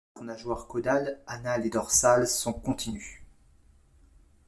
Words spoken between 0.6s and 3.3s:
caudales, anales et dorsales sont continues.